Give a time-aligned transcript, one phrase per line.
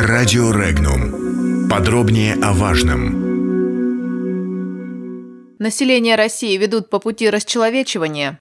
[0.00, 1.68] Радио Регнум.
[1.68, 3.18] Подробнее о важном.
[5.58, 8.38] Население России ведут по пути расчеловечивания.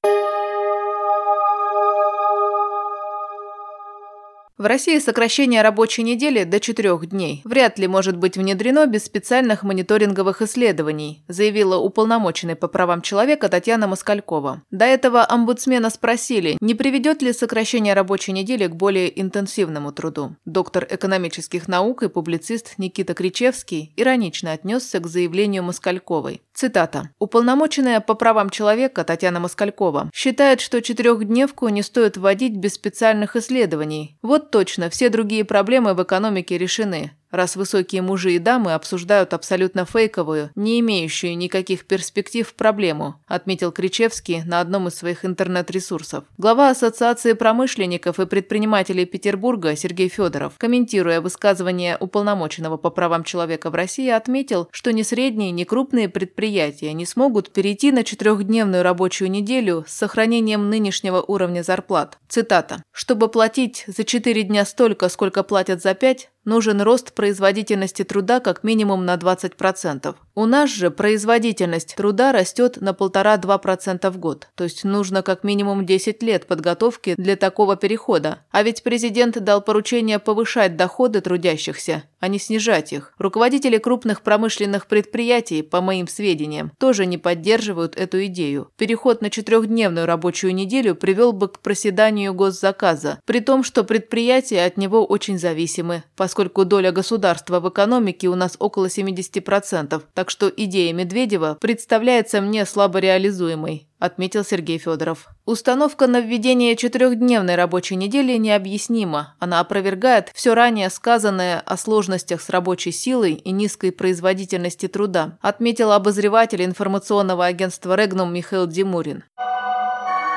[4.57, 9.61] В России сокращение рабочей недели до четырех дней вряд ли может быть внедрено без специальных
[9.61, 14.63] мониторинговых исследований, заявила уполномоченный по правам человека Татьяна Москалькова.
[14.71, 20.35] До этого омбудсмена спросили, не приведет ли сокращение рабочей недели к более интенсивному труду.
[20.45, 26.41] Доктор экономических наук и публицист Никита Кричевский иронично отнесся к заявлению Москальковой.
[26.55, 27.11] Цитата.
[27.19, 34.17] «Уполномоченная по правам человека Татьяна Москалькова считает, что четырехдневку не стоит вводить без специальных исследований.
[34.23, 39.85] Вот точно, все другие проблемы в экономике решены раз высокие мужи и дамы обсуждают абсолютно
[39.85, 46.25] фейковую, не имеющую никаких перспектив проблему, отметил Кричевский на одном из своих интернет-ресурсов.
[46.37, 53.75] Глава Ассоциации промышленников и предпринимателей Петербурга Сергей Федоров, комментируя высказывание уполномоченного по правам человека в
[53.75, 59.85] России, отметил, что ни средние, ни крупные предприятия не смогут перейти на четырехдневную рабочую неделю
[59.87, 62.17] с сохранением нынешнего уровня зарплат.
[62.27, 62.83] Цитата.
[62.91, 68.63] «Чтобы платить за четыре дня столько, сколько платят за пять, нужен рост производительности труда как
[68.63, 70.15] минимум на 20%.
[70.33, 75.85] У нас же производительность труда растет на 1,5-2% в год, то есть нужно как минимум
[75.85, 78.39] 10 лет подготовки для такого перехода.
[78.49, 83.13] А ведь президент дал поручение повышать доходы трудящихся, а не снижать их.
[83.17, 88.69] Руководители крупных промышленных предприятий, по моим сведениям, тоже не поддерживают эту идею.
[88.77, 94.77] Переход на четырехдневную рабочую неделю привел бы к проседанию госзаказа, при том, что предприятия от
[94.77, 100.93] него очень зависимы, поскольку доля государства в экономике у нас около 70%, так что идея
[100.93, 105.27] Медведева представляется мне слабо реализуемой, отметил Сергей Федоров.
[105.45, 109.35] Установка на введение четырехдневной рабочей недели необъяснима.
[109.39, 115.91] Она опровергает все ранее сказанное о сложностях с рабочей силой и низкой производительности труда, отметил
[115.91, 119.23] обозреватель информационного агентства «Регнум» Михаил Димурин.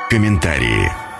[0.09, 1.10] Комментарии.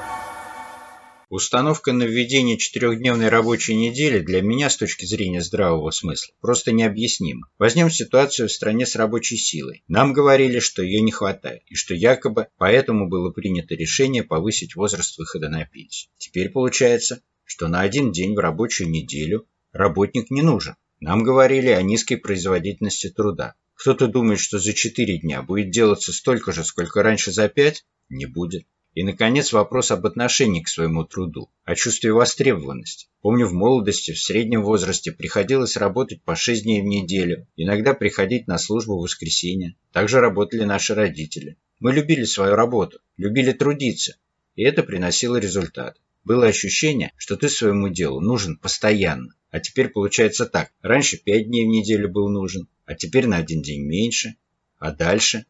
[1.32, 7.48] Установка на введение четырехдневной рабочей недели для меня с точки зрения здравого смысла просто необъяснима.
[7.58, 9.82] Возьмем ситуацию в стране с рабочей силой.
[9.88, 15.18] Нам говорили, что ее не хватает, и что якобы поэтому было принято решение повысить возраст
[15.18, 16.12] выхода на пенсию.
[16.18, 20.76] Теперь получается, что на один день в рабочую неделю работник не нужен.
[21.00, 23.56] Нам говорили о низкой производительности труда.
[23.76, 27.86] Кто-то думает, что за 4 дня будет делаться столько же, сколько раньше за 5?
[28.10, 28.66] Не будет.
[28.94, 33.08] И, наконец, вопрос об отношении к своему труду, о чувстве востребованности.
[33.22, 38.48] Помню, в молодости, в среднем возрасте приходилось работать по 6 дней в неделю, иногда приходить
[38.48, 39.76] на службу в воскресенье.
[39.94, 41.58] Также работали наши родители.
[41.80, 44.18] Мы любили свою работу, любили трудиться,
[44.56, 45.98] и это приносило результат.
[46.26, 49.34] Было ощущение, что ты своему делу нужен постоянно.
[49.52, 50.72] А теперь получается так.
[50.82, 54.36] Раньше 5 дней в неделю был нужен, а теперь на один день меньше.
[54.80, 55.46] А дальше?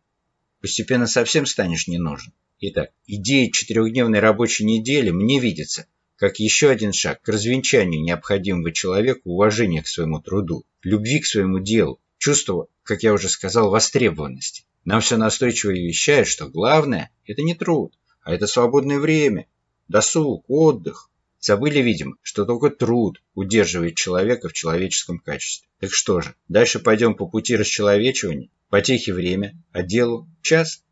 [0.59, 2.33] Постепенно совсем станешь не нужен.
[2.63, 9.31] Итак, идея четырехдневной рабочей недели мне видится как еще один шаг к развенчанию необходимого человеку
[9.31, 14.63] уважения к своему труду, любви к своему делу, чувства, как я уже сказал, востребованности.
[14.85, 19.47] Нам все настойчиво вещают, что главное– это не труд, а это свободное время,
[19.87, 21.09] досуг, отдых.
[21.39, 25.67] Забыли, видимо, что только труд удерживает человека в человеческом качестве.
[25.79, 30.83] Так что же, дальше пойдем по пути расчеловечивания, потехи время, а делу час–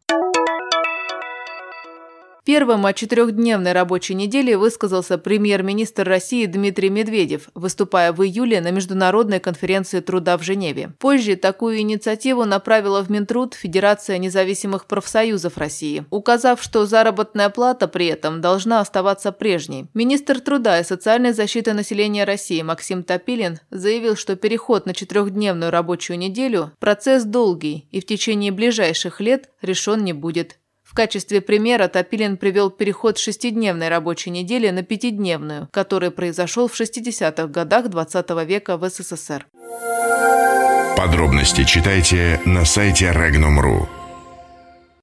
[2.50, 9.40] Первым о четырехдневной рабочей неделе высказался премьер-министр России Дмитрий Медведев, выступая в июле на Международной
[9.40, 10.94] конференции труда в Женеве.
[10.98, 18.08] Позже такую инициативу направила в Минтруд Федерация независимых профсоюзов России, указав, что заработная плата при
[18.08, 19.86] этом должна оставаться прежней.
[19.94, 26.18] Министр труда и социальной защиты населения России Максим Топилин заявил, что переход на четырехдневную рабочую
[26.18, 30.58] неделю– процесс долгий и в течение ближайших лет решен не будет.
[30.90, 37.46] В качестве примера Топилин привел переход шестидневной рабочей недели на пятидневную, который произошел в 60-х
[37.46, 39.46] годах 20 -го века в СССР.
[40.98, 43.99] Подробности читайте на сайте Regnum.ru.